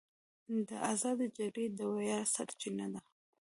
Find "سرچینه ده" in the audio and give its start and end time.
2.35-3.01